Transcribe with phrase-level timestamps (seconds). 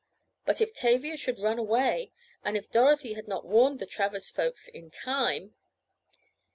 [0.45, 2.11] But if Tavia should run away!
[2.43, 5.53] And if Dorothy had not warned the Travers folks in time!